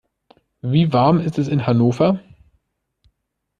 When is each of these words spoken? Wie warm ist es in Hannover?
Wie 0.63 0.91
warm 0.93 1.19
ist 1.19 1.37
es 1.37 1.47
in 1.47 1.67
Hannover? 1.67 2.19